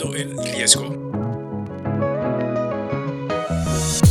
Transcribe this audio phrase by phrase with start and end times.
[0.00, 1.12] El riesgo.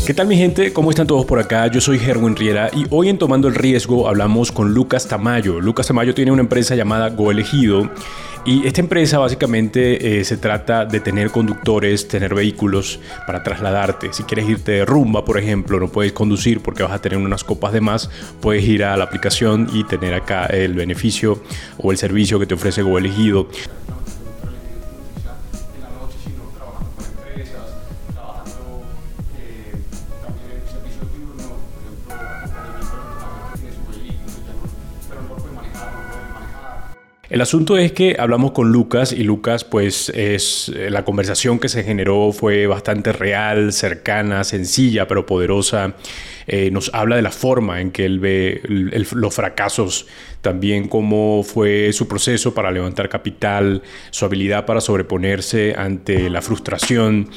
[0.05, 0.71] ¿Qué tal mi gente?
[0.73, 1.67] ¿Cómo están todos por acá?
[1.67, 5.59] Yo soy Herwin Riera y hoy en Tomando el Riesgo hablamos con Lucas Tamayo.
[5.59, 7.89] Lucas Tamayo tiene una empresa llamada Go Elegido
[8.45, 14.13] y esta empresa básicamente eh, se trata de tener conductores, tener vehículos para trasladarte.
[14.13, 17.43] Si quieres irte de rumba, por ejemplo, no puedes conducir porque vas a tener unas
[17.43, 21.41] copas de más, puedes ir a la aplicación y tener acá el beneficio
[21.79, 22.99] o el servicio que te ofrece Go
[37.31, 41.69] El asunto es que hablamos con Lucas y Lucas, pues es eh, la conversación que
[41.69, 45.93] se generó fue bastante real, cercana, sencilla, pero poderosa.
[46.53, 50.05] Eh, nos habla de la forma en que él ve los fracasos,
[50.41, 57.29] también cómo fue su proceso para levantar capital, su habilidad para sobreponerse ante la frustración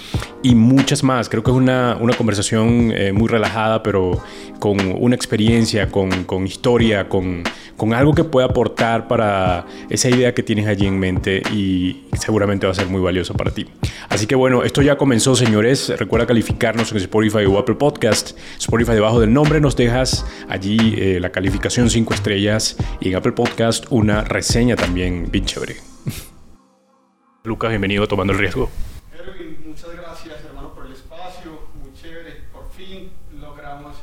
[0.42, 1.28] y muchas más.
[1.28, 4.20] Creo que es una, una conversación eh, muy relajada, pero
[4.58, 7.44] con una experiencia, con, con historia, con,
[7.76, 12.66] con algo que pueda aportar para esa idea que tienes allí en mente y seguramente
[12.66, 13.66] va a ser muy valiosa para ti.
[14.08, 15.92] Así que bueno, esto ya comenzó, señores.
[15.98, 18.36] Recuerda calificarnos en Spotify o Apple Podcast.
[18.58, 23.32] Spotify debajo del nombre nos dejas allí eh, la calificación 5 estrellas y en Apple
[23.32, 25.76] Podcast una reseña también bien chévere.
[27.44, 28.70] Lucas, bienvenido a Tomando el Riesgo.
[29.12, 33.94] Erwin, muchas gracias hermano por el espacio, muy chévere, por fin logramos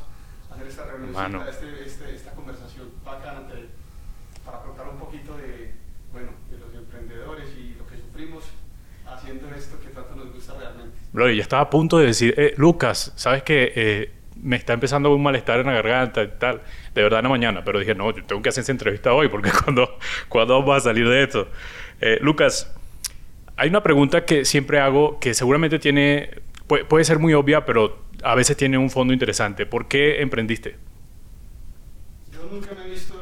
[0.52, 3.42] hacer esta reunión, este, este, esta conversación bacana
[4.46, 5.72] para contar un poquito de,
[6.12, 8.44] bueno, de los emprendedores y lo que sufrimos
[9.04, 10.96] haciendo esto que tanto nos gusta realmente.
[11.12, 13.72] Bro, ya estaba a punto de decir, eh, Lucas, ¿sabes qué?
[13.74, 16.60] Eh, me está empezando un malestar en la garganta y tal.
[16.94, 19.50] De verdad, no mañana, pero dije, no, yo tengo que hacer esa entrevista hoy porque
[19.64, 19.98] cuando,
[20.28, 21.48] cuando va a salir de esto.
[22.00, 22.74] Eh, Lucas,
[23.56, 26.30] hay una pregunta que siempre hago que seguramente tiene,
[26.66, 29.64] puede, puede, ser muy obvia, pero a veces tiene un fondo interesante.
[29.64, 30.76] ¿Por qué emprendiste?
[32.32, 33.21] Yo nunca me he visto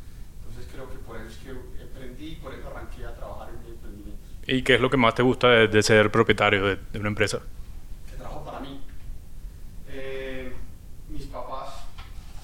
[4.63, 7.39] qué es lo que más te gusta de, ser propietario de, una empresa?
[8.09, 8.81] Que trabajo para mí.
[9.89, 10.53] Eh,
[11.09, 11.85] mis papás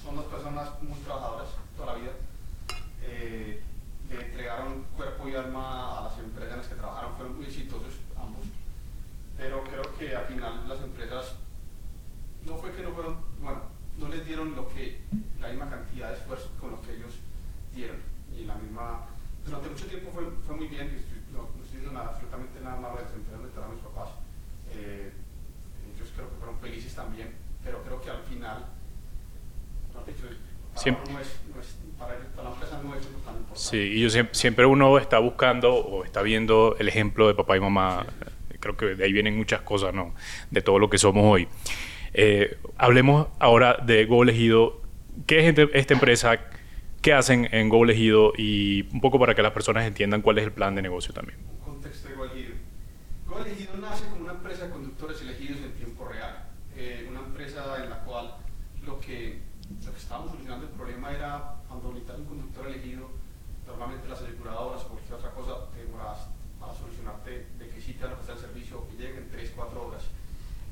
[0.04, 2.12] son dos personas muy trabajadoras toda la vida.
[3.02, 3.62] Eh,
[4.10, 7.94] le entregaron cuerpo y alma a las empresas en las que trabajaron, fueron muy exitosos
[8.16, 8.44] ambos.
[9.36, 11.34] Pero creo que al final las empresas
[12.46, 13.62] no fue que no fueron, bueno,
[13.98, 15.00] no les dieron lo que,
[15.40, 17.14] la misma cantidad de esfuerzo con lo que ellos
[17.74, 17.96] dieron.
[18.36, 19.06] Y la misma,
[19.44, 20.10] durante mucho tiempo
[20.48, 20.88] fue, muy bien,
[21.94, 24.08] absolutamente nada malo de empresa donde estaban mis papás.
[24.74, 25.12] Eh,
[25.94, 27.28] ellos creo que fueron felices también,
[27.62, 28.64] pero creo que al final,
[29.94, 30.00] no,
[30.74, 31.12] siempre.
[31.12, 33.60] No es, no es, para, la empresa no es tan importante.
[33.60, 37.56] Sí, y yo siempre, siempre, uno está buscando o está viendo el ejemplo de papá
[37.56, 38.06] y mamá.
[38.08, 38.56] Sí.
[38.60, 40.14] Creo que de ahí vienen muchas cosas, ¿no?
[40.50, 41.46] De todo lo que somos hoy.
[42.14, 44.80] Eh, hablemos ahora de Go Elegido.
[45.26, 46.40] ¿Qué es esta empresa?
[47.08, 48.34] ¿Qué hacen en Go Elegido?
[48.36, 51.38] Y un poco para que las personas entiendan cuál es el plan de negocio también.
[53.26, 57.82] Go Elegido nace como una empresa de conductores elegidos en tiempo real, eh, una empresa
[57.82, 58.34] en la cual
[58.84, 59.40] lo que,
[59.84, 63.08] lo que estábamos solucionando el problema era cuando un conductor elegido,
[63.66, 66.28] normalmente las aseguradoras o cualquier otra cosa te demoras
[66.60, 69.56] para solucionarte de que sí te van a prestar el servicio y lleguen en 3-4
[69.80, 70.02] horas.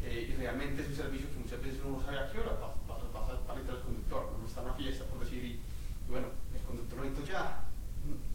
[0.04, 2.52] Eh, y realmente es un servicio que muchas veces uno no sabe a qué hora
[2.60, 5.42] va, va, va, va a entrar el conductor, uno está en una fiesta por decir,
[5.42, 5.60] y,
[6.06, 7.64] y bueno, el conductor lo necesito ya,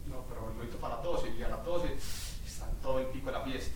[0.08, 1.96] no, pero lo necesito para las 12 y a las 12
[2.46, 3.72] están todo el pico de la fiesta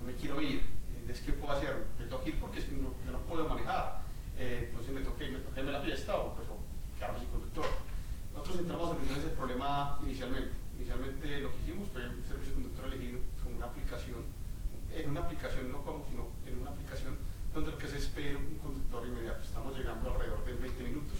[0.00, 0.62] no me quiero ir,
[0.96, 1.86] entonces ¿qué puedo hacer?
[1.98, 4.00] Me tengo que ir porque es que no, yo no puedo manejar,
[4.38, 6.56] eh, entonces me toqué, me toqué la fiesta o pues o
[6.96, 7.66] quedarme sin conductor.
[8.50, 10.50] Nosotros entramos a resolver ese problema inicialmente.
[10.74, 14.26] Inicialmente lo que hicimos fue un servicio conductor elegido con una aplicación,
[14.90, 17.14] en una aplicación, no como, sino en una aplicación
[17.54, 19.38] donde lo que se espera un conductor inmediato.
[19.46, 21.18] Estamos llegando alrededor de 20 minutos.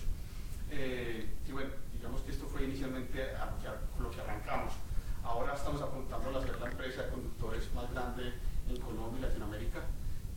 [0.74, 4.74] Eh, y bueno, digamos que esto fue inicialmente a, a, con lo que arrancamos.
[5.22, 8.34] Ahora estamos apuntando a ser la empresa de conductores más grande
[8.66, 9.86] en Colombia y Latinoamérica.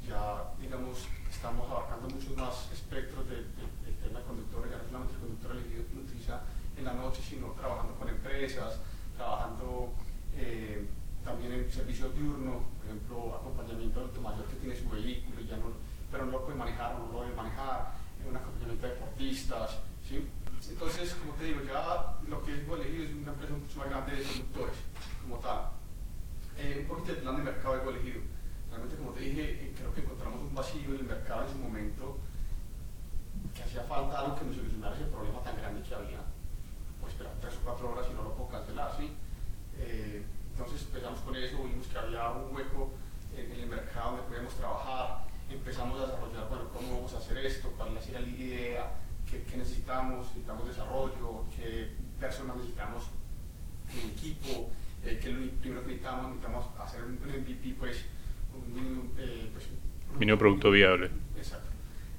[0.06, 3.50] Ya, digamos, estamos abarcando muchos más espectros del
[3.98, 6.42] tema de conductores, ya no solamente el conductor elegido que lo utiliza
[6.78, 8.80] en la noche, sino trabajando con empresas,
[9.16, 9.94] trabajando
[10.36, 10.86] eh,
[11.24, 13.42] también en servicios diurnos, por ejemplo,
[13.94, 15.66] acompañamiento del automayor que tiene su vehículo, ya no,
[16.12, 17.94] pero no lo puede manejar o no lo debe manejar,
[18.28, 20.28] un acompañamiento de deportistas, ¿sí?
[20.70, 24.16] Entonces, como te digo, ya lo que es elegido es una empresa mucho más grande
[24.16, 24.78] de conductores,
[25.22, 25.70] como tal.
[26.58, 28.22] Eh, un poquito el plan de mercado de elegido.
[28.70, 31.58] Realmente, como te dije, eh, creo que encontramos un vacío en el mercado en su
[31.58, 32.18] momento
[33.54, 36.22] que hacía falta algo que nos solucionara ese problema tan grande que había.
[37.02, 39.12] Pues esperar tres o cuatro horas y no lo puedo cancelar, ¿sí?
[39.78, 40.24] Eh,
[40.54, 42.94] entonces empezamos con eso, vimos que había un hueco
[43.38, 47.72] en, el mercado donde podíamos trabajar, empezamos a desarrollar, bueno, cómo vamos a hacer esto,
[47.78, 48.92] cuál es la idea,
[49.30, 53.04] qué, qué necesitamos, necesitamos desarrollo, qué personas necesitamos
[53.92, 54.72] en equipo,
[55.04, 58.06] eh, qué es lo primero que necesitamos, necesitamos hacer un MVP, pues,
[58.56, 59.68] un mínimo, eh, pues,
[60.18, 61.10] mínimo producto viable.
[61.36, 61.70] Exacto.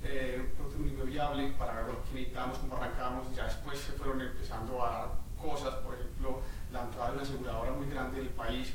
[0.05, 3.93] Eh, un producto mínimo viable para ver lo que necesitamos, cómo arrancamos, ya después se
[3.93, 5.09] fueron empezando a dar
[5.41, 8.73] cosas, por ejemplo, la entrada de una aseguradora muy grande del país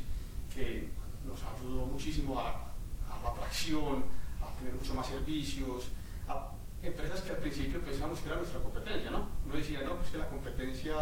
[0.54, 0.89] que
[1.60, 4.04] ayudó muchísimo a, a la atracción,
[4.42, 5.88] a tener mucho más servicios,
[6.28, 6.52] a
[6.82, 9.28] empresas que al principio pensábamos que era nuestra competencia, ¿no?
[9.46, 10.96] Uno decía, no, pues que la competencia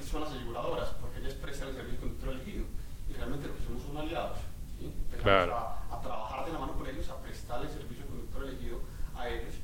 [0.00, 2.64] son las aseguradoras, porque ellas prestan el servicio conductor elegido,
[3.08, 4.38] y realmente lo que somos son aliados.
[4.78, 4.86] ¿sí?
[5.12, 8.80] Empezamos a, a, trabajar de la mano con ellos, a prestar el servicio conductor elegido
[9.16, 9.54] a ellos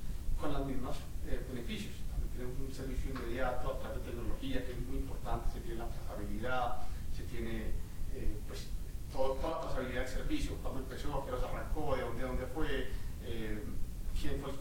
[0.41, 0.97] con los mismos
[1.27, 1.95] eh, beneficios.
[2.11, 5.79] También tenemos un servicio inmediato a través de tecnología, que es muy importante, se tiene
[5.81, 6.77] la trazabilidad,
[7.17, 7.73] se tiene
[8.15, 8.69] eh, pues,
[9.13, 12.47] todo, toda la trazabilidad del servicio, cuando empezó, a qué los arrancó, de dónde, dónde
[12.47, 12.89] fue,
[13.25, 13.65] eh,
[14.21, 14.59] quién fue el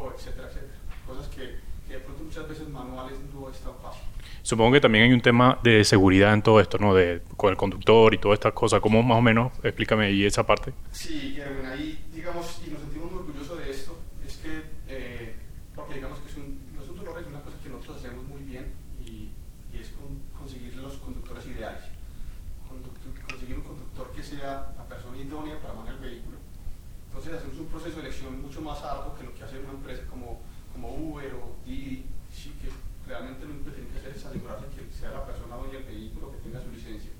[0.00, 0.78] que etcétera, etcétera.
[1.06, 1.56] Cosas que,
[1.86, 4.02] que de pronto muchas veces manuales no es tan fácil.
[4.42, 6.94] Supongo que también hay un tema de seguridad en todo esto, ¿no?
[6.94, 8.80] De, con el conductor y todas estas cosas.
[8.80, 9.52] ¿Cómo más o menos?
[9.62, 10.72] Explícame ahí esa parte.
[10.90, 15.36] Sí, Kevin, ahí, digamos, y nos sentimos muy orgullosos de esto, es que, eh,
[15.74, 18.72] porque digamos que es un, los dolores es una cosa que nosotros hacemos muy bien
[19.04, 19.30] y,
[19.72, 21.84] y es con, conseguir los conductores ideales.
[22.68, 26.38] Conductor, conseguir un conductor que sea la persona idónea para manejar el vehículo.
[27.22, 30.02] Entonces hacemos un proceso de elección mucho más arduo que lo que hace una empresa
[30.10, 30.42] como,
[30.72, 32.02] como Uber o Didi,
[32.34, 32.66] sí, que
[33.06, 35.84] realmente lo único que tiene que hacer es asegurarse que sea la persona dueña del
[35.86, 37.12] vehículo que tenga su licencia.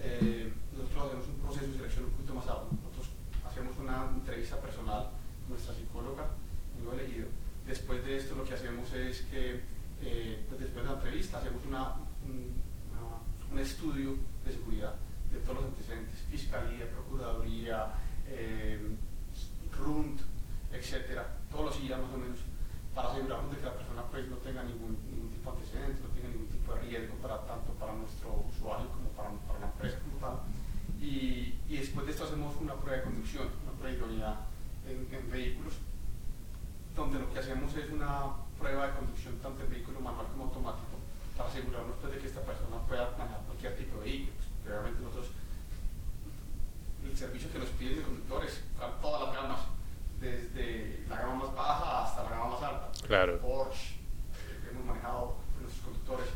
[0.00, 2.72] Eh, nosotros hacemos un proceso de selección un poquito más arduo.
[2.72, 3.12] Nosotros
[3.44, 5.10] hacemos una entrevista personal,
[5.46, 6.32] nuestra psicóloga,
[6.80, 7.28] muy elegido.
[7.68, 9.60] Después de esto lo que hacemos es que,
[10.00, 12.48] eh, pues después de la entrevista, hacemos una, un,
[12.88, 13.20] una,
[13.52, 14.96] un estudio de seguridad
[15.28, 17.92] de todos los antecedentes, fiscalía, procuraduría,
[18.28, 18.78] eh,
[19.82, 20.20] RUND,
[20.72, 22.38] etcétera, todos los días más o menos,
[22.94, 24.96] para asegurarnos de que la persona pues, no tenga ningún,
[25.32, 29.08] tipo de antecedentes, no tenga ningún tipo de riesgo para tanto para nuestro usuario como
[29.16, 30.36] para, la empresa como tal.
[31.00, 34.36] Y, después de esto hacemos una prueba de conducción, una prueba de idoneidad
[34.86, 35.74] en, vehículos,
[36.94, 41.00] donde lo que hacemos es una prueba de conducción tanto en vehículo manual como automático,
[41.36, 44.36] para asegurarnos pues, de que esta persona pueda manejar cualquier tipo de vehículo.
[44.66, 45.32] Realmente nosotros,
[47.02, 48.60] el servicio que nos piden de conductores,
[49.00, 49.60] todas las gamas,
[50.22, 52.90] desde la gama más baja hasta la gama más alta.
[53.06, 53.40] Claro.
[53.40, 53.98] Porsche,
[54.38, 56.30] eh, hemos manejado nuestros conductores.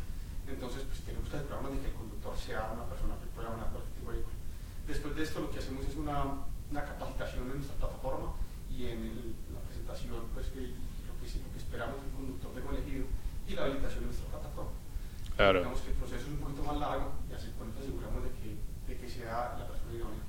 [0.49, 3.71] Entonces, pues tenemos que asegurarnos de que el conductor sea una persona que pueda manejar
[3.71, 4.37] cualquier tipo de vehículo.
[4.87, 6.19] Después de esto, lo que hacemos es una,
[6.71, 8.35] una capacitación en nuestra plataforma
[8.71, 9.19] y en el,
[9.55, 10.75] la presentación, pues que,
[11.07, 13.07] lo, que, lo que esperamos del conductor de elegido
[13.47, 14.75] y la habilitación de nuestra plataforma.
[15.39, 15.59] Claro.
[15.63, 18.31] Digamos que el proceso es un poquito más largo y así con esto aseguramos de
[18.35, 18.51] que,
[18.91, 20.23] de que sea la persona idónea.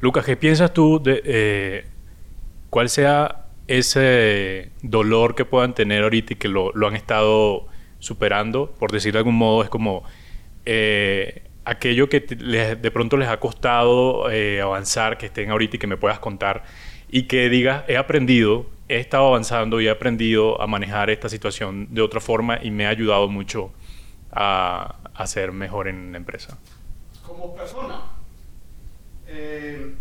[0.00, 1.93] Lucas, ¿qué piensas tú de eh,
[2.74, 7.68] cuál sea ese dolor que puedan tener ahorita y que lo, lo han estado
[8.00, 8.72] superando?
[8.72, 10.02] Por decirlo de algún modo, es como
[10.66, 15.78] eh, aquello que les, de pronto les ha costado eh, avanzar, que estén ahorita y
[15.78, 16.64] que me puedas contar
[17.08, 21.94] y que digas, he aprendido, he estado avanzando y he aprendido a manejar esta situación
[21.94, 23.72] de otra forma y me ha ayudado mucho
[24.32, 26.58] a, a ser mejor en la empresa.
[27.24, 28.00] Como persona,
[29.28, 29.94] eh,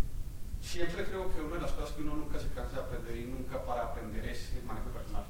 [0.63, 3.25] siempre creo que una de las cosas que uno nunca se cansa de aprender y
[3.25, 5.25] nunca para aprender es el manejo personal.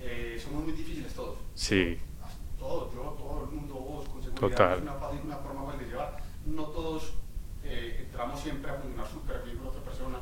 [0.00, 1.38] Eh, somos muy difíciles todos.
[1.54, 1.98] Sí.
[2.58, 4.76] Todos, yo, todo el mundo, vos, con seguridad, Total.
[4.76, 6.22] es una, una forma fácil de llevar.
[6.46, 7.14] No todos
[7.64, 10.18] eh, entramos siempre a funcionar súper bien con otra persona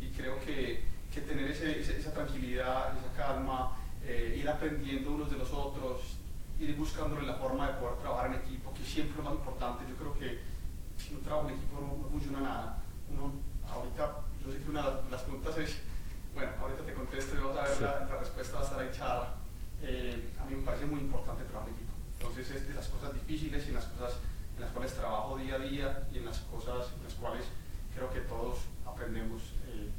[0.00, 5.30] y creo que, que tener ese, ese, esa tranquilidad, esa calma, eh, ir aprendiendo unos
[5.30, 6.16] de los otros,
[6.58, 9.84] ir buscándole la forma de poder trabajar en equipo, que siempre es lo más importante.
[9.88, 10.40] Yo creo que
[10.96, 12.82] si no trabajo en equipo no, no funciona nada.
[13.12, 13.32] Uno,
[13.70, 15.78] ahorita, yo sé que una de las preguntas es,
[16.34, 17.82] bueno, ahorita te contesto y vamos a ver sí.
[17.82, 19.34] la, la, respuesta va a estar charla.
[19.82, 21.92] Eh, a mí me parece muy importante trabajar en equipo.
[22.18, 24.18] Entonces es de las cosas difíciles y las cosas
[24.56, 27.44] en las cuales trabajo día a día y en las cosas en las cuales
[27.94, 29.90] creo que todos aprendemos eh,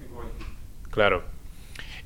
[0.00, 0.90] en.
[0.90, 1.22] Claro.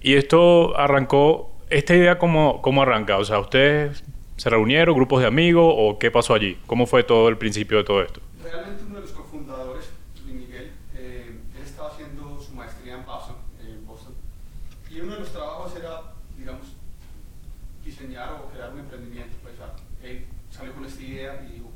[0.00, 4.04] Y esto arrancó, esta idea cómo, cómo arranca, o sea, ustedes
[4.36, 7.84] se reunieron, grupos de amigos o qué pasó allí, cómo fue todo el principio de
[7.84, 8.20] todo esto.
[8.42, 9.90] Realmente uno de los cofundadores,
[10.24, 14.14] Luis Miguel, eh, él estaba haciendo su maestría en Boston, en Boston,
[14.90, 16.02] y uno de los trabajos era,
[16.38, 16.66] digamos,
[17.84, 19.34] diseñar o crear un emprendimiento.
[19.42, 19.54] Pues,
[20.02, 21.70] él salió con esta idea y dijo,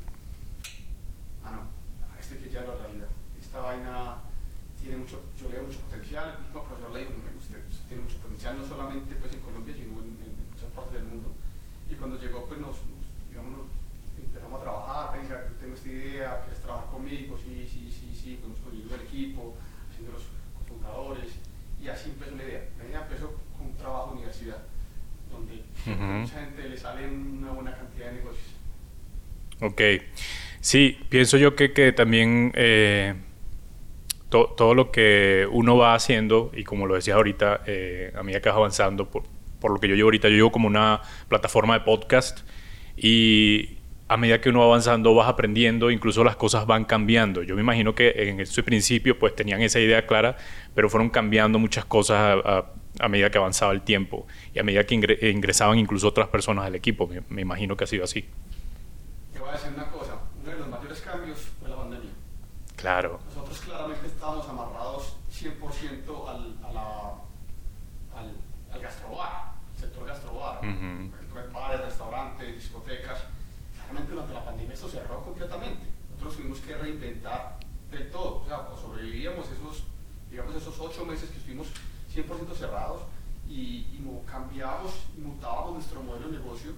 [1.43, 3.09] ah no, este que ya la realidad,
[3.41, 4.17] esta vaina
[4.81, 8.03] tiene mucho, yo le veo mucho potencial, el mismo profesor le dijo, usted, usted tiene
[8.03, 11.29] mucho potencial no solamente pues, en Colombia, sino en, en, muchas partes del mundo.
[11.89, 13.67] Y cuando llegó, pues nos, nos digamos, nos
[14.17, 18.39] empezamos a trabajar, venga, yo tengo esta idea, quieres trabajar conmigo, sí, sí, sí, sí,
[18.41, 19.53] con construyendo el equipo,
[19.91, 20.25] haciendo los
[20.65, 21.29] fundadores,
[21.77, 22.63] y así empezó la idea.
[22.79, 24.61] La idea empezó con un trabajo de universidad,
[25.29, 26.21] donde uh -huh.
[26.25, 26.43] mucha
[27.01, 28.45] gente le sale una buena cantidad de negocios.
[29.61, 29.81] Ok,
[30.59, 33.15] sí, pienso yo que, que también eh,
[34.29, 38.41] to, todo lo que uno va haciendo, y como lo decías ahorita, eh, a medida
[38.41, 39.23] que vas avanzando, por,
[39.59, 42.39] por lo que yo llevo ahorita, yo llevo como una plataforma de podcast
[42.97, 43.80] y
[44.11, 47.43] a medida que uno va avanzando vas aprendiendo, incluso las cosas van cambiando.
[47.43, 50.35] Yo me imagino que en ese principio pues tenían esa idea clara,
[50.75, 52.65] pero fueron cambiando muchas cosas a, a,
[52.99, 56.75] a medida que avanzaba el tiempo y a medida que ingresaban incluso otras personas al
[56.75, 57.07] equipo.
[57.07, 58.25] Me, me, imagino que ha sido así.
[59.31, 62.11] Te voy a decir una cosa, uno de los mayores cambios fue la pandemia.
[62.75, 63.19] Claro.
[63.27, 66.89] Nosotros claramente estábamos amarrados 100% al, a la,
[68.19, 68.31] al,
[68.73, 71.51] al gastrobar, sector gastrobar, uh -huh.
[71.53, 73.19] bares, restaurantes, discotecas.
[73.91, 75.85] Claramente durante la pandemia esto cerró completamente.
[76.11, 77.57] Nosotros tuvimos que reinventar
[77.91, 78.41] del todo.
[78.41, 79.83] O sea, pues sobrevivíamos esos,
[80.29, 81.67] digamos, esos ocho meses que estuvimos
[82.13, 83.01] 100% cerrados
[83.49, 86.71] y, y cambiábamos y mutábamos nuestro modelo de negocio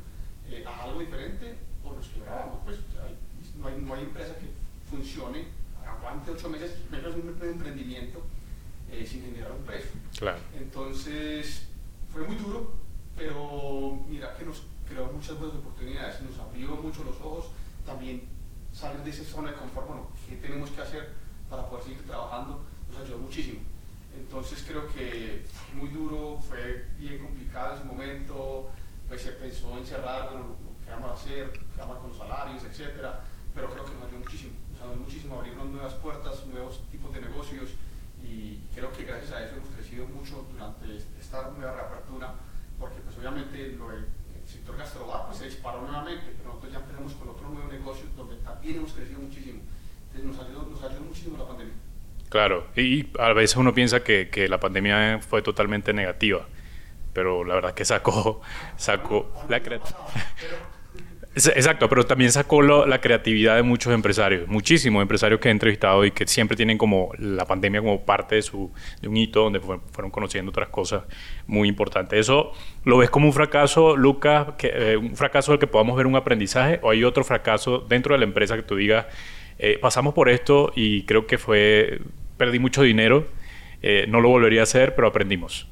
[0.50, 2.60] eh, a algo diferente o nos quebrábamos.
[2.64, 3.18] Pues, hay,
[3.58, 4.48] no, hay, no hay empresa que
[4.90, 5.46] funcione,
[5.86, 8.22] aguante ocho meses, menos un emprendimiento
[8.92, 9.90] eh, sin generar un peso.
[10.18, 10.40] Claro.
[10.56, 11.68] Entonces,
[12.12, 12.74] fue muy duro,
[13.18, 17.48] pero mira que nos creó muchas buenas oportunidades, nos abrió mucho los ojos,
[17.86, 18.24] también
[18.72, 21.14] salir de esa zona de confort, bueno, ¿qué tenemos que hacer
[21.50, 22.64] para poder seguir trabajando?
[22.90, 23.73] Nos ayudó muchísimo.
[24.18, 28.70] Entonces creo que muy duro, fue bien complicado ese momento,
[29.08, 32.18] pues se pensó en cerrar, bueno, lo que vamos a hacer, qué vamos con los
[32.18, 36.82] salarios, etcétera, pero creo que nos ayudó muchísimo, nos ayudó muchísimo abrirnos nuevas puertas, nuevos
[36.92, 37.70] tipos de negocios
[38.24, 42.34] y creo que gracias a eso hemos crecido mucho durante esta nueva reapertura,
[42.80, 44.06] porque pues obviamente lo del
[44.46, 48.36] sector gastrobar pues se disparó nuevamente, pero nosotros ya empezamos con otro nuevo negocio donde
[48.38, 49.62] también hemos crecido muchísimo.
[50.14, 51.74] Entonces nos ayudó, nos ayudó muchísimo la pandemia.
[52.34, 56.48] Claro, y a veces uno piensa que, la pandemia fue totalmente negativa,
[57.14, 58.42] pero la verdad que sacó,
[58.76, 59.62] sacó la.
[61.36, 66.10] Exacto, pero también sacó la creatividad de muchos empresarios, muchísimos empresarios que he entrevistado y
[66.10, 69.80] que siempre tienen como la pandemia como parte de, su, de un hito donde fue,
[69.92, 71.04] fueron conociendo otras cosas
[71.46, 72.20] muy importantes.
[72.20, 76.08] ¿Eso lo ves como un fracaso, Lucas, que, eh, un fracaso del que podamos ver
[76.08, 79.06] un aprendizaje o hay otro fracaso dentro de la empresa que tú digas,
[79.60, 82.02] eh, pasamos por esto y creo que fue,
[82.38, 83.28] perdí mucho dinero,
[83.82, 85.68] eh, no lo volvería a hacer, pero aprendimos?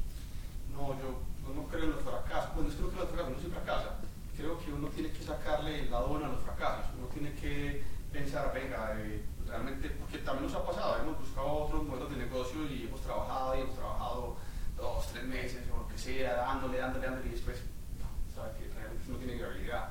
[0.73, 2.55] No, yo, yo no creo en los fracasos.
[2.55, 3.95] Bueno, es que no creo en los fracasos, no se fracasa.
[4.35, 6.85] Creo que uno tiene que sacarle el lado bueno a los fracasos.
[6.97, 11.83] Uno tiene que pensar, venga, eh, realmente, porque también nos ha pasado, hemos buscado otros
[11.83, 14.37] modelos de negocio y hemos trabajado y hemos trabajado
[14.77, 17.63] dos, tres meses o lo que sea, dándole, dándole, dándole y después,
[17.99, 19.89] no, sabe que realmente no tiene gravedad.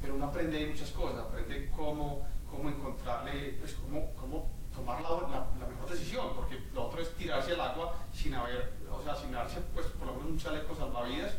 [0.00, 5.46] Pero uno aprende muchas cosas, aprende cómo, cómo encontrarle, pues cómo, cómo tomar la, la,
[5.60, 9.30] la, mejor decisión, porque lo otro es tirarse al agua sin haber, o sea, sin
[9.30, 11.34] darse, pues, por lo menos un chaleco salvavidas,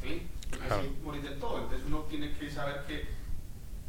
[0.00, 0.26] ¿sí?
[0.50, 0.76] Claro.
[0.76, 1.58] así morir del todo.
[1.58, 3.06] Entonces uno tiene que saber que,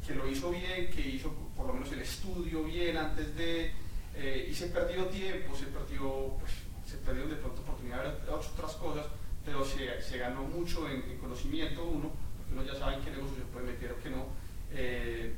[0.05, 3.71] que lo hizo bien, que hizo por lo menos el estudio bien antes de,
[4.15, 6.51] eh, y se perdió tiempo, se perdió, pues,
[6.85, 9.05] se perdió de pronto oportunidades de otras cosas,
[9.45, 13.11] pero se, se ganó mucho en, en, conocimiento uno, porque uno ya sabe en qué
[13.11, 14.25] negocio se puede meter o qué no,
[14.73, 15.33] eh,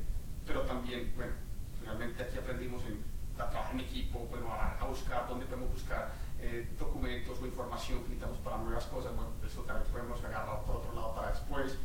[0.47, 1.33] pero también, bueno,
[1.83, 3.08] realmente aquí aprendimos en,
[3.39, 7.99] a trabajar en equipo, bueno, a, a buscar dónde podemos buscar eh, documentos o información
[8.03, 11.77] que necesitamos para nuevas cosas, bueno, eso también podemos agarrar por otro lado para después.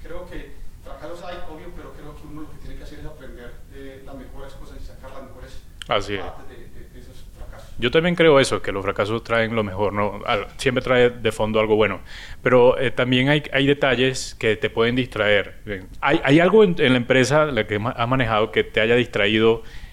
[0.00, 0.52] Creo que
[0.84, 4.02] fracasos hay, obvio, pero creo que uno lo que tiene que hacer es aprender de
[4.04, 7.74] las mejores cosas y sacar las mejores Así partes de, de, de, esos fracasos.
[7.78, 10.20] Yo también creo eso, que los fracasos traen lo mejor, ¿no?
[10.58, 12.00] siempre trae de fondo algo bueno,
[12.42, 15.58] pero eh, también hay, hay detalles que te pueden distraer.
[16.00, 19.62] ¿Hay, hay algo en, en la empresa la que has manejado que te haya distraído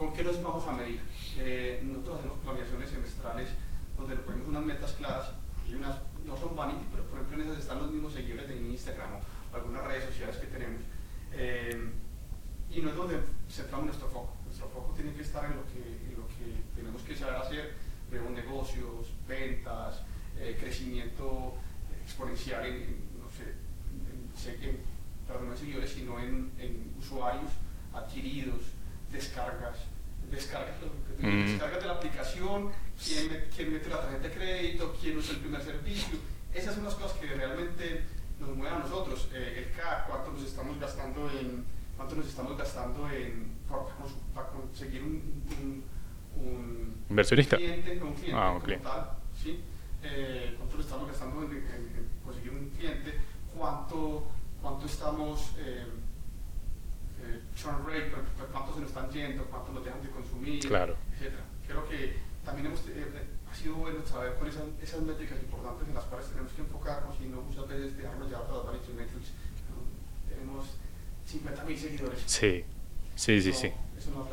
[0.00, 0.98] ¿con qué nos vamos a medir?
[1.36, 3.50] Eh, nosotros hacemos planeaciones semestrales
[3.98, 5.32] donde ponemos unas metas claras
[5.68, 8.56] y unas, no son vanity, pero por ejemplo en esas están los mismos seguidores de
[8.56, 9.10] Instagram
[9.52, 10.80] o algunas redes sociales que tenemos.
[11.32, 11.92] Eh,
[12.70, 14.36] y no es donde centramos nuestro foco.
[14.46, 16.00] Nuestro foco tiene que estar en lo que,
[16.74, 17.74] tenemos que saber hacer,
[18.10, 20.00] nuevos negocios, ventas,
[20.38, 21.56] eh, crecimiento
[22.02, 24.78] exponencial en, no sé, en,
[25.28, 26.50] perdón, en seguidores, sino en,
[26.98, 27.50] usuarios
[27.92, 28.60] adquiridos,
[29.12, 29.89] descargas,
[30.30, 30.76] descargas,
[31.18, 31.86] mm.
[31.86, 32.70] la aplicación,
[33.02, 36.18] quién, quién mete la tarjeta de crédito, quién usa el primer servicio.
[36.54, 38.04] Esas son las cosas que realmente
[38.38, 39.28] nos mueven a nosotros.
[39.32, 41.64] Eh, el CAC, cuánto nos estamos gastando en
[42.00, 43.58] cuánto nos estamos gastando en,
[44.34, 45.84] para, conseguir un, un,
[46.42, 47.58] un inversionista.
[47.58, 48.78] Cliente, un cliente ah, okay.
[48.78, 49.60] tal, ¿sí?
[50.02, 53.14] Eh, cuánto nos estamos gastando en, en, conseguir un cliente,
[53.54, 54.28] cuánto,
[54.62, 55.84] cuánto estamos eh,
[57.56, 58.10] churn rate,
[58.52, 60.96] cuánto se nos están yendo, cuánto nos dejan de consumir, claro.
[61.18, 61.34] etc.
[61.66, 63.04] Creo que también hemos, eh,
[63.50, 67.16] ha sido bueno saber con esas, esas métricas importantes en las cuales tenemos que enfocarnos
[67.20, 69.32] y no muchas veces dejarnos llevar por las vanity metrics.
[70.28, 70.66] Tenemos
[71.26, 72.22] 50 mil seguidores.
[72.26, 72.64] Sí,
[73.14, 73.72] sí, sí, sí.
[73.98, 74.26] Eso no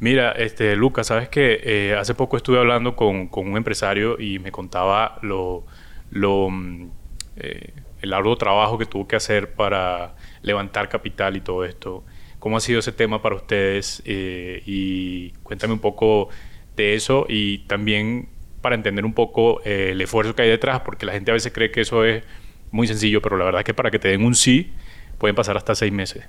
[0.00, 4.38] Mira, este, Lucas, sabes que eh, hace poco estuve hablando con, con, un empresario y
[4.38, 5.64] me contaba lo,
[6.10, 6.90] lo mm,
[7.36, 12.04] eh, el arduo trabajo que tuvo que hacer para levantar capital y todo esto.
[12.38, 14.02] ¿Cómo ha sido ese tema para ustedes?
[14.04, 16.28] Eh, y cuéntame un poco
[16.76, 18.28] de eso y también
[18.60, 21.70] para entender un poco el esfuerzo que hay detrás, porque la gente a veces cree
[21.70, 22.24] que eso es
[22.70, 24.72] muy sencillo, pero la verdad es que para que te den un sí,
[25.18, 26.24] pueden pasar hasta seis meses.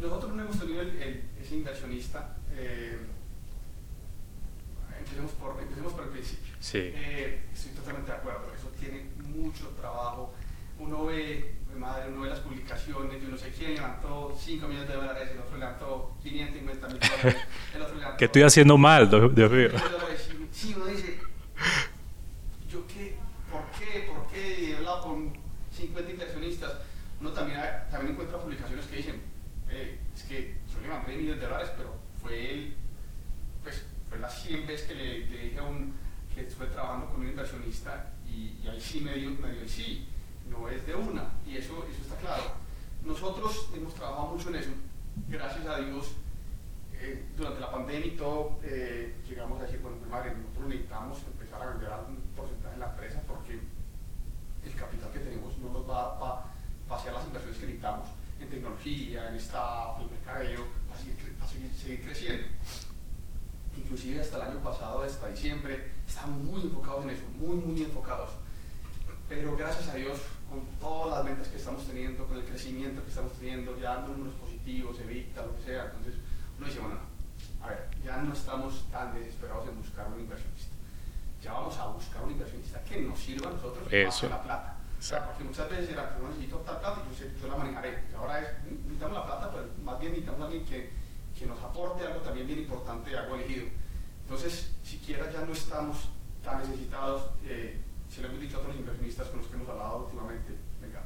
[0.00, 2.36] Nosotros no hemos tenido el, ese inversionista.
[2.56, 2.98] Eh,
[4.98, 6.54] empecemos, por, empecemos, por, el principio.
[6.58, 6.78] Sí.
[6.78, 8.52] Eh, estoy totalmente de acuerdo.
[8.56, 10.32] Eso tiene mucho trabajo.
[10.78, 13.22] Uno ve, madre, uno ve las publicaciones.
[13.22, 17.36] Yo no sé quién levantó 5 millones de dólares, el otro levantó 550 mil dólares.
[17.74, 18.16] El otro levantó.
[18.18, 19.68] ¿Qué estoy haciendo mal, Dios mío?
[20.52, 21.18] Sí, uno dice,
[22.70, 23.16] ¿yo qué?
[23.50, 24.00] ¿Por qué?
[24.12, 25.32] ¿Por qué he hablado con
[25.72, 26.72] 50 inversionistas?
[27.20, 29.20] uno también, también encuentra publicaciones que dicen,
[29.68, 32.76] eh, es que yo le mandé millones de dólares, pero fue él,
[33.62, 35.94] pues fue las 100 veces que le, le, dije a un,
[36.34, 39.68] que estuve trabajando con un inversionista y, y ahí sí me dio, me dio el
[39.68, 40.08] sí,
[40.48, 42.54] no es de una, y eso, eso está claro.
[43.04, 44.70] Nosotros hemos trabajado mucho en eso,
[45.30, 46.12] gracias a Dios,
[46.94, 51.62] eh, durante la pandemia y todo, eh, llegamos a decir, bueno, madre, nosotros necesitamos empezar
[51.62, 56.44] a vender un porcentaje en la empresa porque el capital que tenemos no nos va
[56.90, 58.08] a hacer las inversiones que necesitamos
[58.40, 61.00] en tecnología, en staff, en mercadeo, para
[61.48, 62.46] seguir, creciendo.
[63.76, 68.30] Inclusive hasta el año pasado, hasta diciembre, estamos muy enfocados en eso, muy, muy enfocados.
[69.28, 70.18] Pero gracias a Dios,
[70.50, 74.08] con todas las ventas que estamos teniendo, con el crecimiento que estamos teniendo, ya dando
[74.08, 76.14] números positivos, evita, lo que sea, entonces
[76.58, 76.96] uno dice, bueno,
[77.62, 80.74] a ver, ya no estamos tan desesperados en buscar un inversionista.
[81.42, 84.28] Ya vamos a buscar un inversionista que nos sirva a nosotros Eso.
[84.28, 87.32] la plata o sea, porque muchas veces era, yo necesito tal plata y yo, sé,
[87.40, 88.04] yo la manejaré.
[88.14, 90.90] Ahora es, necesitamos la plata, pero más bien necesitamos a alguien que,
[91.38, 93.64] que nos aporte algo también bien importante, algo elegido.
[94.24, 96.10] Entonces, siquiera ya no estamos
[96.44, 100.04] tan necesitados, eh, se lo hemos dicho a otros inversionistas con los que hemos hablado
[100.04, 101.00] últimamente, venga,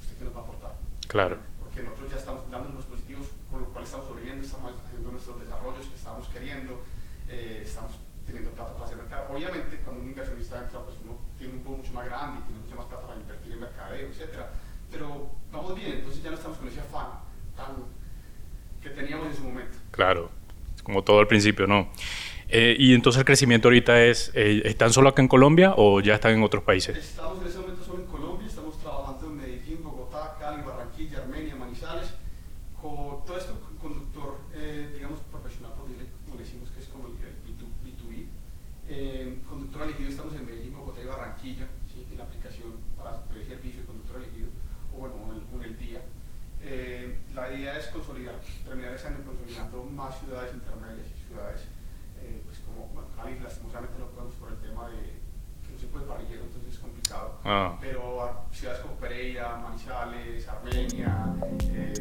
[0.00, 0.74] ¿usted qué nos va a aportar?
[1.06, 1.38] Claro.
[1.74, 5.40] Porque nosotros ya estamos dando unos positivos con los cuales estamos sobreviviendo, estamos haciendo nuestros
[5.40, 6.82] desarrollos que estábamos queriendo,
[7.28, 9.34] eh, estamos teniendo plata para hacer mercado.
[9.34, 12.62] Obviamente, cuando un inversionista entra, pues uno tiene un poco mucho más grande y tiene
[12.62, 14.22] mucha más plata para invertir en mercadeo, etc.
[14.90, 17.08] Pero vamos bien, entonces ya no estamos con ese afán
[17.56, 17.74] tan
[18.80, 19.76] que teníamos en su momento.
[19.90, 20.30] Claro,
[20.84, 21.90] como todo al principio, ¿no?
[22.48, 26.14] Eh, y entonces el crecimiento ahorita es, eh, ¿están solo acá en Colombia o ya
[26.14, 26.96] están en otros países?
[26.96, 32.10] Estamos ese momento solo en Colombia, estamos trabajando en Medellín, Bogotá, Cali, Barranquilla, Armenia, Manizales,
[32.80, 35.88] con todo esto con conductor, eh, digamos, profesional, como
[36.36, 38.26] decimos que es como el B2B.
[38.86, 42.06] Eh, conductor elegido estamos en Medellín, Bogotá y Barranquilla, ¿sí?
[42.10, 44.48] en la aplicación para el servicio de conductor elegido,
[44.94, 45.16] o bueno,
[45.54, 46.02] en el, día.
[46.62, 51.62] Eh, la idea es consolidar, terminar ese año consolidando más ciudades intermedias y ciudades,
[52.22, 55.00] eh, pues como bueno, Cali, lastimosamente no podemos por el tema de
[55.64, 57.33] que no se puede parrillero, entonces es complicado.
[57.44, 57.76] Ah.
[57.80, 61.26] Pero ciudades como Pereira, Manizales, Armenia,
[61.74, 61.92] eh,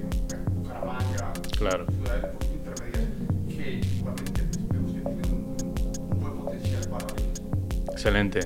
[0.51, 1.85] Bucaramanga, claro.
[1.91, 3.03] ciudades intermedias
[3.49, 7.41] que igualmente pues, vemos que tienen un, un buen potencial para ellos.
[7.91, 8.39] Excelente.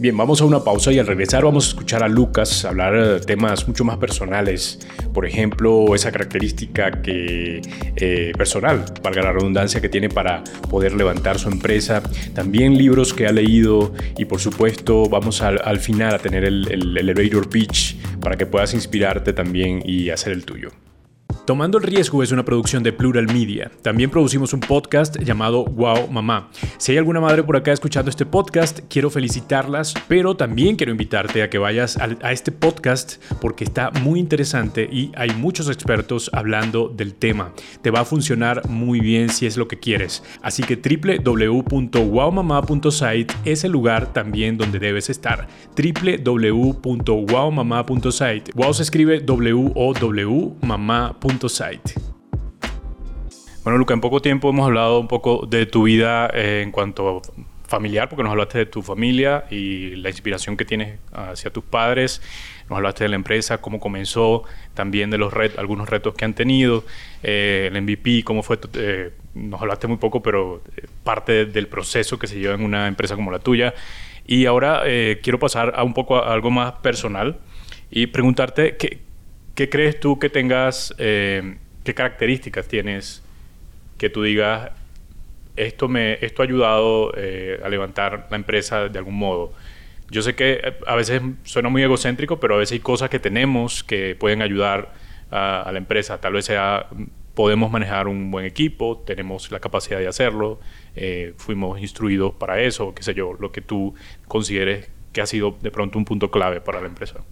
[0.00, 3.66] Bien, vamos a una pausa y al regresar vamos a escuchar a Lucas hablar temas
[3.66, 4.78] mucho más personales.
[5.12, 7.60] Por ejemplo, esa característica que
[7.96, 12.00] eh, personal, valga la redundancia, que tiene para poder levantar su empresa.
[12.32, 17.48] También libros que ha leído y por supuesto vamos al, final a tener el elevator
[17.48, 20.70] pitch para que puedas inspirarte también y hacer el tuyo.
[21.48, 23.70] Tomando el riesgo es una producción de Plural Media.
[23.80, 26.50] También producimos un podcast llamado Wow Mamá.
[26.76, 31.42] Si hay alguna madre por acá escuchando este podcast, quiero felicitarlas, pero también quiero invitarte
[31.42, 36.92] a que vayas a, este podcast porque está muy interesante y hay muchos expertos hablando
[36.94, 37.54] del tema.
[37.80, 40.22] Te va a funcionar muy bien si es lo que quieres.
[40.42, 45.48] Así que www.wowmama.site es el lugar también donde debes estar.
[45.74, 48.52] www.wowmama.site.
[48.54, 51.94] Wow se escribe W-O-W mamá.site site.
[53.62, 57.20] Bueno, Luca, en poco tiempo hemos hablado un poco de tu vida eh, en cuanto
[57.66, 62.22] familiar, porque nos hablaste de tu familia y la inspiración que tienes hacia tus padres.
[62.70, 66.32] Nos hablaste de la empresa, cómo comenzó, también de los retos, algunos retos que han
[66.32, 66.84] tenido,
[67.22, 68.58] eh, el MVP, cómo fue.
[68.72, 70.62] Eh, nos hablaste muy poco, pero
[71.04, 73.74] parte del proceso que se lleva en una empresa como la tuya.
[74.26, 74.82] Y ahora
[75.22, 77.38] quiero pasar a un poco a algo más personal
[77.90, 79.07] y preguntarte qué,
[79.58, 83.24] ¿Qué crees tú que tengas, eh, qué características tienes
[83.96, 84.70] que tú digas,
[85.56, 89.52] esto, me, esto ha ayudado eh, a levantar la empresa de algún modo?
[90.12, 93.18] Yo sé que eh, a veces suena muy egocéntrico, pero a veces hay cosas que
[93.18, 94.94] tenemos que pueden ayudar
[95.32, 96.20] a, la empresa.
[96.20, 96.86] Tal vez sea,
[97.34, 100.60] podemos manejar un buen equipo, tenemos la capacidad de hacerlo,
[101.36, 103.92] fuimos instruidos para eso, qué sé yo, lo que tú
[104.28, 107.24] consideres que ha sido de pronto un punto clave para la empresa.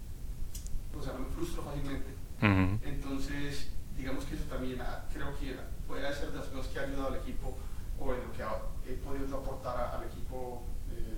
[2.83, 5.57] Entonces, digamos que eso también ah, creo que
[5.87, 7.57] puede ser de las cosas que ha ayudado al equipo
[7.99, 11.17] o en lo que he podido aportar al equipo, eh,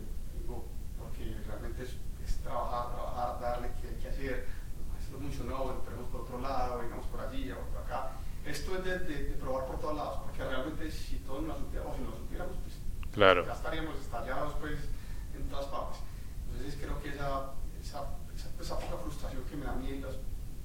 [0.99, 1.97] porque realmente es,
[2.43, 4.47] trabajar, trabajar, darle que hay que hacer.
[5.01, 8.13] Esto funcionó, bueno, pero por otro lado, vengamos por allí o por acá.
[8.45, 12.17] Esto es de, probar por todos lados, porque realmente si todos nos supiéramos, si nos
[12.17, 12.75] supiéramos, pues
[13.13, 13.45] claro.
[13.45, 14.79] ya estaríamos estallados pues,
[15.37, 15.99] en todas partes.
[16.47, 18.05] Entonces creo que esa, esa,
[18.61, 20.17] esa, poca frustración que me da a mí los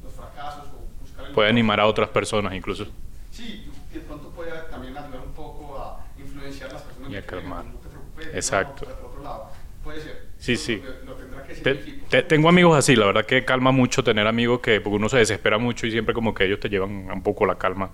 [0.03, 2.87] los fracasos o buscar Puede animar a otras personas incluso.
[3.31, 7.11] Sí, de pronto puede también ayudar un poco a influenciar a las personas.
[7.11, 7.65] Y a calmar.
[7.65, 8.85] No te preocupes, Exacto.
[8.85, 9.51] No, otro lado.
[9.83, 10.27] Puede ser.
[10.37, 10.81] Sí, sí.
[11.05, 14.79] Lo, tendrá que ser tengo amigos así, la verdad que calma mucho tener amigos que,
[14.81, 17.57] porque uno se desespera mucho y siempre como que ellos te llevan un poco la
[17.57, 17.91] calma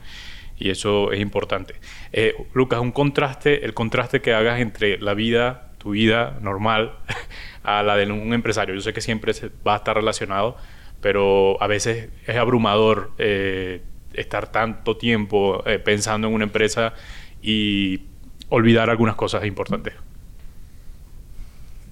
[0.60, 1.76] y eso es importante.
[2.12, 6.98] Eh, Lucas, un contraste, el contraste que hagas entre la vida, tu vida normal,
[7.64, 8.76] a la de un empresario.
[8.76, 9.34] Yo sé que siempre
[9.66, 10.58] va a estar relacionado,
[11.02, 13.82] pero a veces es abrumador eh,
[14.14, 16.94] estar tanto tiempo eh, pensando en una empresa
[17.42, 18.06] y
[18.50, 19.94] olvidar algunas cosas importantes.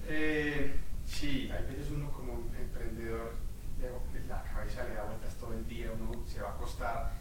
[0.08, 0.74] Eh,
[1.06, 3.34] sí, hay veces uno como emprendedor,
[4.28, 7.12] la cabeza le da vueltas todo el día, uno se va a acostar.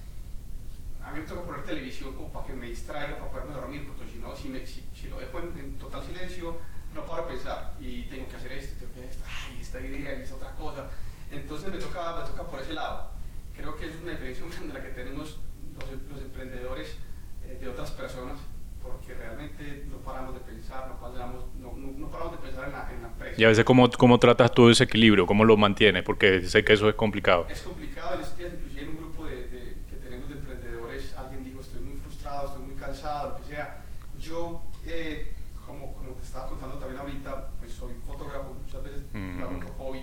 [1.04, 4.12] A mí me toca poner televisión como para que me distraiga, para poderme dormir, porque
[4.12, 6.58] si no, si, me, si, lo dejo en, total silencio,
[6.94, 10.20] no paro pensar y tengo que hacer esto, tengo que hacer esto, ay, esta idea
[10.20, 10.90] y esta otra cosa
[11.32, 13.10] entonces me toca, me toca por ese lado.
[13.56, 15.40] Creo que es una diferencia grande la que tenemos
[15.76, 16.96] los, emprendedores
[17.44, 18.40] eh, de otras personas,
[18.82, 22.92] porque realmente no paramos de pensar, no paramos, no, no, paramos de pensar en la,
[22.94, 23.27] en la, empresa.
[23.38, 25.28] Y a veces, ¿cómo, ¿cómo tratas tú ese equilibrio?
[25.28, 26.04] ¿Cómo lo mantienes?
[26.04, 27.46] Porque sé que eso es complicado.
[27.50, 28.20] Es complicado.
[28.20, 32.48] Inclusive en un grupo de, de, que tenemos de emprendedores, alguien dijo, estoy muy frustrado,
[32.48, 33.84] estoy muy cansado, lo que sea.
[34.20, 35.34] Yo, eh,
[35.66, 40.02] como, como te estaba contando también ahorita, pues soy fotógrafo, muchas veces mm por hobby.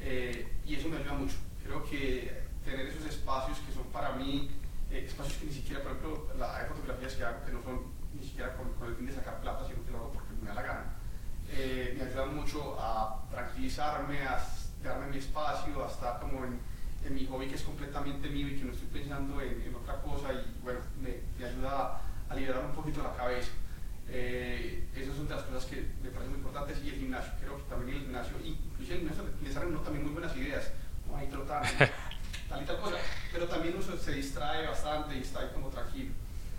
[0.00, 1.36] Eh, y eso me ayuda mucho.
[1.62, 2.32] Creo que
[2.64, 4.50] tener esos espacios que son para mí,
[4.90, 7.80] eh, espacios que ni siquiera, por ejemplo, la, hay fotografías que hago que no son
[8.14, 10.54] ni siquiera con, el fin de sacar plata, sino que lo hago porque me da
[10.54, 10.89] la gana.
[11.52, 14.40] Eh, me ayudan mucho a tranquilizarme, a
[14.82, 16.60] darme mi espacio, a estar como en,
[17.04, 20.00] en, mi hobby que es completamente mío y que no estoy pensando en, en otra
[20.00, 23.50] cosa y bueno, me, me ayuda a, a liberar un poquito la cabeza.
[24.12, 27.56] Eh, esas son de las cosas que me parecen muy importantes y el gimnasio, creo
[27.56, 30.72] que también el gimnasio, inclusive el gimnasio le salen también muy buenas ideas,
[31.04, 31.62] como ahí trotar,
[32.48, 32.96] tal y tal cosa,
[33.32, 36.12] pero también uno se distrae bastante y está ahí como tranquilo.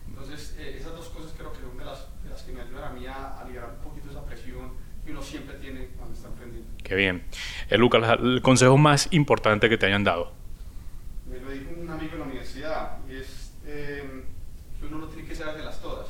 [0.08, 2.84] Entonces, eh, esas dos cosas creo que son de las, de las que me ayudan
[2.84, 4.72] a mí a, a, liberar un poquito esa presión
[5.06, 6.70] que uno siempre tiene cuando está emprendiendo.
[6.84, 7.24] Qué bien.
[7.70, 10.32] Eh, Lucas, el consejo más importante que te hayan dado.
[11.30, 14.24] Me lo dijo un amigo en la universidad y es eh,
[14.80, 16.08] que uno no tiene que ser de las todas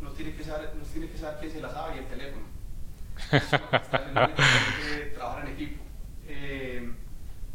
[0.00, 2.46] no tiene que saber, no tiene que saber quién se la sabe y el teléfono.
[3.30, 5.82] que trabajar en equipo.
[6.26, 6.92] Eh,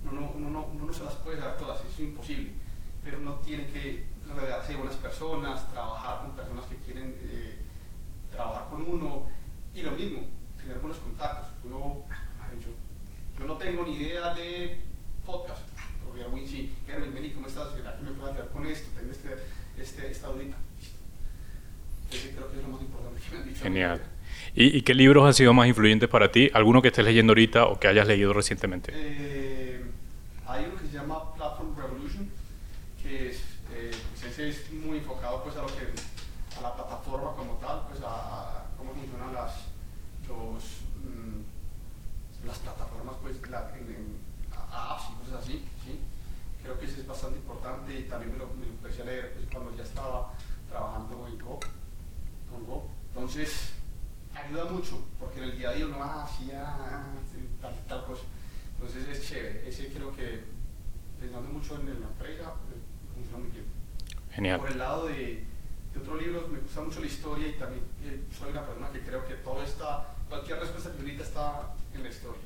[0.03, 2.51] uno, no, uno, no, se las puede dar todas, es imposible,
[3.03, 7.57] pero uno tiene que rodearse de buenas personas, trabajar con personas que quieren eh,
[8.31, 9.27] trabajar con uno
[9.73, 10.27] y lo mismo,
[10.65, 11.49] tener buenos contactos.
[11.63, 14.79] Uno tengo ni idea de
[15.25, 15.61] podcast.
[16.03, 17.73] Porque era muy sí, Germán, vení, ¿cómo estás?
[17.73, 18.89] ¿Será que me puedo ayudar con esto?
[18.97, 19.35] Tengo este,
[19.77, 20.57] este, esta audita.
[22.11, 23.63] Ese creo que es lo más importante que me han dicho.
[23.63, 24.01] Genial.
[24.55, 26.49] ¿Y, ¿Y, qué libros han sido más influyentes para ti?
[26.53, 28.91] ¿Alguno que estés leyendo ahorita o que hayas leído recientemente?
[28.95, 29.83] Eh,
[30.47, 32.29] hay uno que se llama Platform Revolution,
[33.01, 33.37] que es,
[33.73, 35.87] eh, pues ese es muy enfocado pues a lo que
[36.57, 39.75] a la plataforma como tal, pues a, a cómo funcionan las
[40.27, 40.63] los,
[41.03, 44.17] mm, las plataformas pues la, en, en,
[44.51, 45.99] a apps y cosas así, ¿sí?
[46.63, 49.33] Creo que ese es bastante importante y también me lo, me lo empecé a leer
[49.33, 50.33] pues, cuando ya estaba
[50.69, 51.59] trabajando en Go,
[52.49, 52.89] con Go.
[53.25, 53.71] Entonces,
[54.35, 56.77] ayuda mucho, porque en el día a día uno hacía
[57.59, 58.21] tal, tal cosa.
[58.75, 59.67] Entonces es chévere.
[59.67, 60.43] Ese creo que,
[61.19, 62.53] pensando mucho en la empresa,
[63.15, 63.65] funciona muy bien.
[64.29, 64.59] Genial.
[64.59, 65.43] Por el lado de,
[65.91, 68.99] de otros libros, me gusta mucho la historia y también eh, soy una persona que
[68.99, 72.41] creo que todo está, cualquier respuesta que ahorita está en la historia.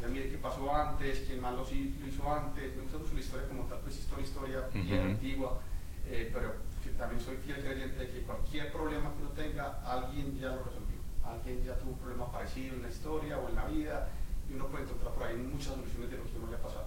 [0.00, 2.74] Ya mire qué pasó antes, quién más lo, lo hizo antes.
[2.74, 4.82] Me gusta mucho la historia como tal, pues historia, historia uh -huh.
[4.82, 5.60] bien antigua,
[6.08, 10.38] eh, pero que también soy fiel creyente de que cualquier problema que uno tenga, alguien
[10.38, 10.92] ya lo resolvió
[11.24, 14.08] alguien ya tuvo un problema parecido en la historia o en la vida
[14.50, 16.86] y uno puede encontrar por ahí muchas soluciones de lo que uno le ha pasado.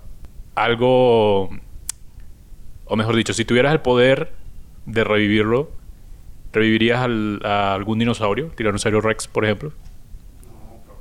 [0.55, 1.49] Algo,
[2.86, 4.31] o mejor dicho, si tuvieras el poder
[4.86, 5.71] de revivirlo,
[6.53, 8.49] ¿revivirías al, a algún dinosaurio?
[8.49, 9.71] Tiranosaurio Rex, por ejemplo.
[10.43, 10.95] No, bro.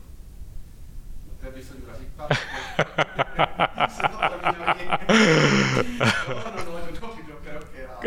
[1.29, 2.31] ¿No te has visto Jurassic Park?
[3.89, 4.89] Eso no termina bien.
[4.89, 8.01] No, no, no, yo, no, yo creo que era...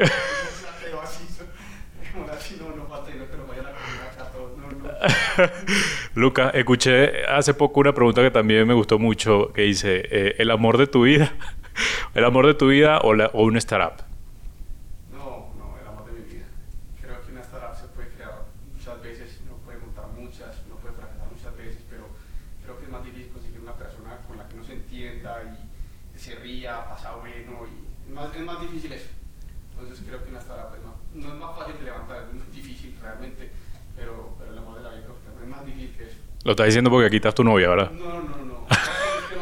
[0.81, 1.23] Pero así,
[2.13, 4.57] como así no, no falta y no te lo vayan a comer acá todos.
[4.57, 5.26] No, no.
[6.15, 10.51] Lucas, escuché hace poco una pregunta que también me gustó mucho, que dice, eh, ¿el
[10.51, 11.33] amor de tu vida?
[12.15, 13.11] ¿El amor de tu vida o,
[13.43, 14.03] una startup?
[15.11, 16.45] No, no, el amor de mi vida.
[17.01, 20.95] Creo que una startup se puede crear muchas veces, uno puede montar muchas, uno puede
[20.95, 22.09] fracasar muchas veces, pero
[22.63, 26.17] creo que es más difícil conseguir una persona con la que uno se entienda y
[26.17, 29.09] se ría, pasa bueno, y es más, difícil eso.
[29.77, 32.97] Entonces creo que una startup es más, no es más fácil de levantar, es difícil
[32.99, 33.51] realmente,
[33.95, 36.15] pero, pero el amor de la vida creo que es más difícil que eso.
[36.43, 37.91] Lo estás diciendo porque aquí estás tu novia, ¿verdad?
[37.91, 38.67] No, no, no.
[39.07, 39.41] Es que no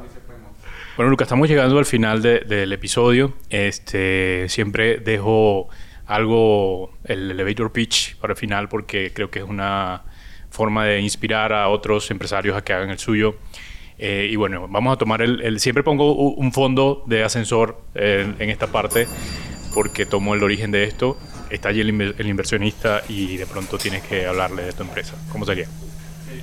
[0.00, 0.28] mucho que.
[0.96, 3.34] Bueno, Lucas, estamos llegando al final de, del episodio.
[3.50, 5.68] Este, siempre dejo
[6.06, 10.02] algo, el elevator pitch para el final, porque creo que es una
[10.50, 13.36] forma de inspirar a otros empresarios a que hagan el suyo.
[13.98, 18.32] Eh, y bueno, vamos a tomar el, el, Siempre pongo un fondo de ascensor eh,
[18.38, 19.08] en esta parte,
[19.78, 21.14] porque tomo el origen de esto.
[21.54, 25.14] Está allí el, el, inversionista y de pronto tienes que hablarle de tu empresa.
[25.30, 25.66] ¿Cómo sería?
[26.26, 26.42] Sí.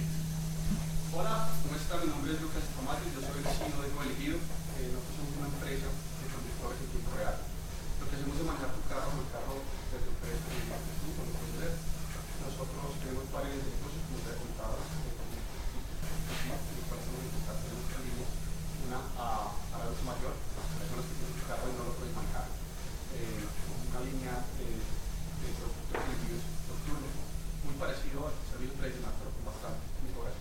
[1.11, 1.99] Hola, ¿cómo está?
[1.99, 4.39] Mi nombre es Lucas Tomatis, yo soy vecino de Elegido.
[4.39, 7.35] Eh, nosotros somos una empresa de conductores en tiempo real.
[7.99, 11.11] Lo que hacemos es manejar tu carro o el carro de tu empresa y tú
[11.19, 11.75] cuando puedes ver.
[12.39, 15.11] Nosotros tenemos varios negocios, como te he contado, tenemos
[17.83, 18.31] tres líneas.
[18.87, 22.15] Una a, a la luz mayor, personas que tienen su carro y no lo pueden
[22.15, 22.63] manejar.
[23.15, 23.47] Eh,
[23.95, 27.15] una línea de, de productores elegidos nocturnos,
[27.63, 30.35] muy parecido al servicio tradicional, pero con bastante mejoras.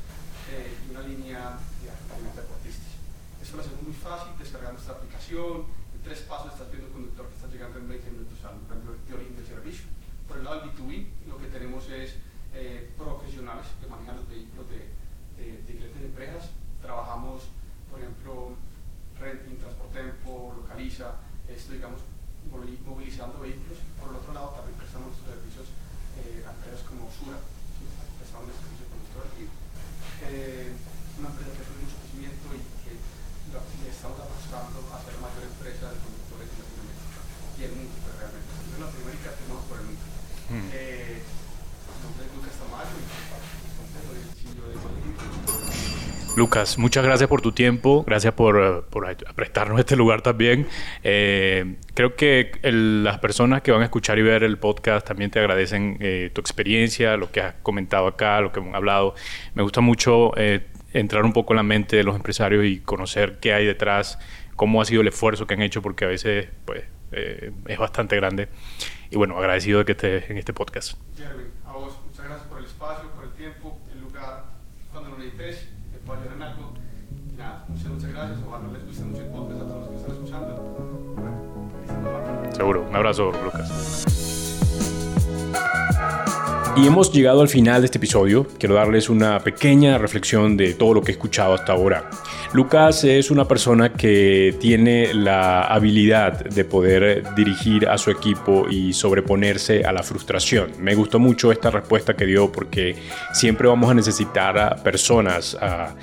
[0.50, 2.90] Eh, y una línea de acompañamiento de deportistas.
[3.38, 5.70] Eso lo hacemos muy fácil, descargando esta aplicación.
[5.94, 8.98] En tres pasos estás viendo un conductor que está llegando en 20 minutos al lugar
[9.06, 9.86] de origen del servicio.
[10.26, 12.18] Por el lado del B2B, lo que tenemos es
[12.58, 14.88] eh, profesionales que manejan los vehículos de,
[15.36, 16.50] de, de diferentes empresas.
[16.80, 17.52] Trabajamos,
[17.90, 18.56] por ejemplo,
[19.20, 22.00] Renting, Transportempo, Localiza, esto digamos
[22.52, 23.78] movilizando vehículos.
[24.00, 25.68] Por el otro lado, también prestamos servicios
[26.20, 27.84] eh, a empresas como Sura, ¿sí?
[28.20, 29.24] prestamos el servicio de conductor.
[30.28, 30.72] Eh,
[31.20, 32.92] una empresa que tiene mucho crecimiento y que
[33.52, 37.20] lo, le estamos apostando a ser la mayor empresa de conductores en Latinoamérica
[37.54, 38.50] y el mundo, pues, realmente.
[38.54, 40.04] En Latinoamérica tenemos por el mundo.
[40.52, 40.68] Mm.
[40.74, 43.06] Eh, mi nombre es Lucas Tamayo y
[46.36, 50.66] Lucas, muchas gracias por tu tiempo, gracias por, por prestarnos este lugar también.
[51.04, 55.30] Eh, creo que el, las personas que van a escuchar y ver el podcast también
[55.30, 59.14] te agradecen eh, tu experiencia, lo que has comentado acá, lo que hemos hablado.
[59.54, 63.38] Me gusta mucho eh, entrar un poco en la mente de los empresarios y conocer
[63.38, 64.18] qué hay detrás,
[64.56, 68.16] cómo ha sido el esfuerzo que han hecho, porque a veces pues, eh, es bastante
[68.16, 68.48] grande.
[69.08, 70.98] Y bueno, agradecido de que estés en este podcast.
[82.54, 82.86] Seguro.
[82.88, 84.04] Un abrazo, Lucas.
[86.76, 88.48] Y hemos llegado al final de este episodio.
[88.58, 92.10] Quiero darles una pequeña reflexión de todo lo que he escuchado hasta ahora.
[92.54, 98.92] Lucas es una persona que tiene la habilidad de poder dirigir a su equipo y
[98.92, 100.70] sobreponerse a la frustración.
[100.78, 102.94] Me gustó mucho esta respuesta que dio porque
[103.32, 105.96] siempre vamos a necesitar a personas, a,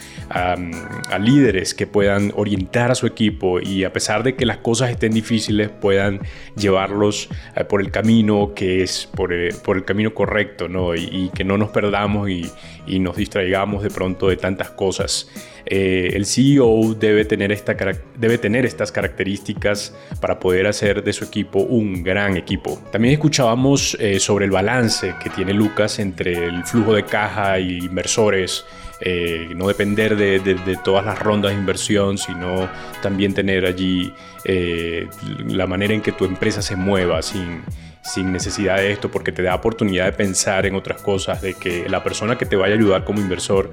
[1.22, 5.14] líderes que puedan orientar a su equipo y a pesar de que las cosas estén
[5.14, 6.20] difíciles puedan
[6.58, 9.54] llevarlos eh, por el camino que es por el,
[9.86, 10.96] camino correcto ¿no?
[10.96, 15.30] y, que no nos perdamos y nos distraigamos de pronto de tantas cosas.
[15.66, 17.76] Eh, el CEO debe tener, esta,
[18.16, 22.82] debe tener estas características para poder hacer de su equipo un gran equipo.
[22.92, 27.78] También escuchábamos eh, sobre el balance que tiene Lucas entre el flujo de caja y
[27.80, 28.66] inversores.
[29.04, 32.70] Eh, no depender de, de, todas las rondas de inversión, sino
[33.02, 34.14] también tener allí
[35.48, 37.64] la manera en que tu empresa se mueva sin,
[38.02, 41.88] sin necesidad de esto, porque te da oportunidad de pensar en otras cosas, de que
[41.88, 43.72] la persona que te vaya a ayudar como inversor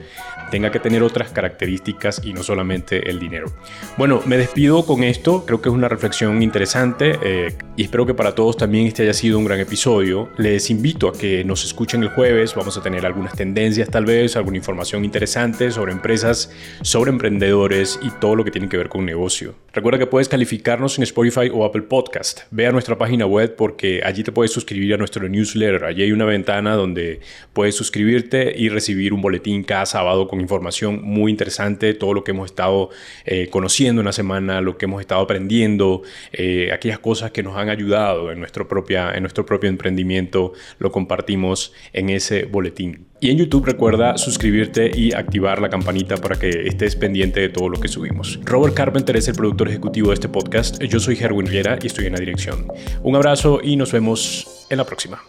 [0.51, 3.53] tenga que tener otras características y no solamente el dinero.
[3.97, 8.15] Bueno, me despido con esto, creo que es una reflexión interesante eh, y espero que
[8.15, 10.31] para todos también este haya sido un gran episodio.
[10.37, 14.37] Les invito a que nos escuchen el jueves, vamos a tener algunas tendencias tal vez,
[14.37, 16.51] alguna información interesante sobre empresas,
[16.83, 19.55] sobre emprendedores y todo lo que tiene que ver con negocio.
[19.73, 22.41] Recuerda que puedes calificarnos en Spotify o Apple Podcast.
[22.51, 25.85] Ve a nuestra página web porque allí te puedes suscribir a nuestro newsletter.
[25.85, 27.21] Allí hay una ventana donde
[27.53, 32.33] puedes suscribirte y recibir un boletín cada sábado con información muy interesante, todo lo que
[32.33, 32.91] hemos estado
[33.25, 36.03] eh, conociendo en la semana, lo que hemos estado aprendiendo,
[36.33, 40.93] eh, aquellas cosas que nos han ayudado en nuestro, propia, en nuestro propio emprendimiento, lo
[40.93, 43.09] compartimos en ese boletín.
[43.21, 47.69] Y en YouTube recuerda suscribirte y activar la campanita para que estés pendiente de todo
[47.69, 48.39] lo que subimos.
[48.45, 50.81] Robert Carpenter es el productor ejecutivo de este podcast.
[50.85, 52.69] Yo soy Herwin Riera y estoy en la dirección.
[53.03, 55.23] Un abrazo y nos vemos en la próxima.